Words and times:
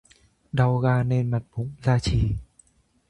Đau 0.51 0.77
gan 0.77 1.09
nên 1.09 1.31
mặt 1.31 1.41
bủng, 1.55 1.71
da 1.83 1.99
chì 1.99 2.31